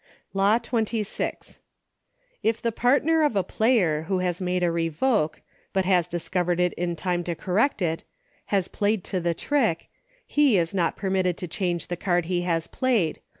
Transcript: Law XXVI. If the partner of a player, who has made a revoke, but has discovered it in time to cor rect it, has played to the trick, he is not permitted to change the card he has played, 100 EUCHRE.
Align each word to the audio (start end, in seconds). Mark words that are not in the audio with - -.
Law 0.33 0.57
XXVI. 0.57 1.59
If 2.41 2.59
the 2.59 2.71
partner 2.71 3.21
of 3.21 3.35
a 3.35 3.43
player, 3.43 4.05
who 4.07 4.17
has 4.17 4.41
made 4.41 4.63
a 4.63 4.71
revoke, 4.71 5.43
but 5.73 5.85
has 5.85 6.07
discovered 6.07 6.59
it 6.59 6.73
in 6.73 6.95
time 6.95 7.23
to 7.25 7.35
cor 7.35 7.53
rect 7.53 7.83
it, 7.83 8.03
has 8.45 8.67
played 8.67 9.03
to 9.03 9.19
the 9.19 9.35
trick, 9.35 9.91
he 10.25 10.57
is 10.57 10.73
not 10.73 10.97
permitted 10.97 11.37
to 11.37 11.47
change 11.47 11.85
the 11.85 11.97
card 11.97 12.25
he 12.25 12.41
has 12.41 12.65
played, 12.65 13.17
100 13.17 13.17
EUCHRE. 13.19 13.23